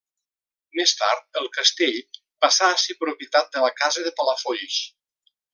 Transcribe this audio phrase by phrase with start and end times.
[0.79, 1.99] Més tard, el castell
[2.47, 4.83] passà a ser propietat de la casa de Palafolls.